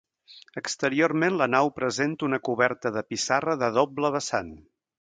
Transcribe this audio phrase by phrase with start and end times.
[0.61, 4.51] Exteriorment la nau presenta una coberta de pissarra de doble vessant.